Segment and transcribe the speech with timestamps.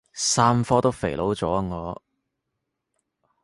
[0.15, 2.01] 三科都肥佬咗啊我